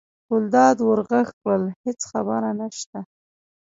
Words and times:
ګلداد 0.27 0.77
ور 0.87 0.99
غږ 1.09 1.27
کړل: 1.39 1.63
هېڅ 1.83 1.99
خبره 2.11 2.49
نشته. 2.59 2.97